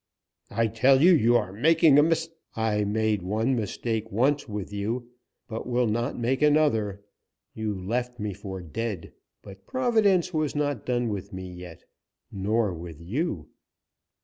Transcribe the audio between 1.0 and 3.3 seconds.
you are making a mis" "I made